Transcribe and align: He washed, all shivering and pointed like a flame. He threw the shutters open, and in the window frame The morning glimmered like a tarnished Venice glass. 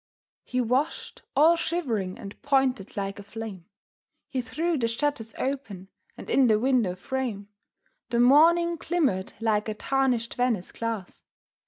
He 0.43 0.59
washed, 0.61 1.21
all 1.35 1.55
shivering 1.55 2.17
and 2.17 2.41
pointed 2.41 2.97
like 2.97 3.19
a 3.19 3.23
flame. 3.23 3.65
He 4.27 4.41
threw 4.41 4.75
the 4.75 4.87
shutters 4.87 5.35
open, 5.37 5.89
and 6.17 6.27
in 6.27 6.47
the 6.47 6.57
window 6.59 6.95
frame 6.95 7.49
The 8.09 8.19
morning 8.19 8.77
glimmered 8.77 9.33
like 9.39 9.69
a 9.69 9.75
tarnished 9.75 10.33
Venice 10.33 10.71
glass. 10.71 11.21